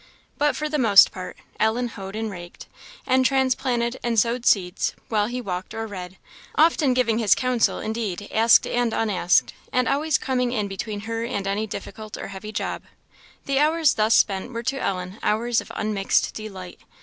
[0.39, 2.65] But, for the most part, Ellen hoed and raked
[3.05, 6.17] and transplanted, and sowed seeds, while he walked or read;
[6.55, 11.45] often giving his counsel, indeed, asked and unasked, and always coming in between her and
[11.45, 12.81] any difficult or heavy job.
[13.45, 16.79] The hours thus spent were to Ellen hours of unmixed delight.